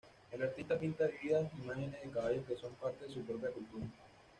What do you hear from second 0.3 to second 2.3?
El artista pinta vívidas imágenes de